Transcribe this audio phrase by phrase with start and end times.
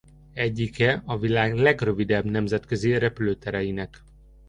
[0.33, 4.03] Egyike a világ legrövidebb nemzetközi repülőtereinek.